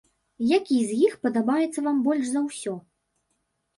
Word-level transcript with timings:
Які 0.51 0.77
з 0.91 0.95
іх 1.09 1.13
падабаецца 1.27 1.79
вам 1.91 1.97
больш 2.07 2.25
за 2.33 2.41
ўсё? 2.49 2.73